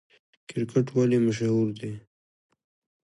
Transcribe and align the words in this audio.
کرکټ 0.49 0.87
ولې 0.95 1.17
مشهور 1.25 1.67
دی؟ 1.79 1.93